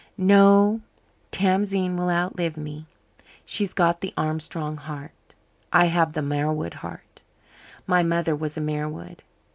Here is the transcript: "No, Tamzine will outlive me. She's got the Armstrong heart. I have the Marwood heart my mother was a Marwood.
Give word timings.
"No, 0.17 0.81
Tamzine 1.29 1.95
will 1.95 2.09
outlive 2.09 2.57
me. 2.57 2.87
She's 3.45 3.71
got 3.71 4.01
the 4.01 4.15
Armstrong 4.17 4.77
heart. 4.77 5.11
I 5.71 5.85
have 5.85 6.13
the 6.13 6.23
Marwood 6.23 6.73
heart 6.73 7.21
my 7.85 8.01
mother 8.01 8.35
was 8.35 8.57
a 8.57 8.61
Marwood. 8.61 9.17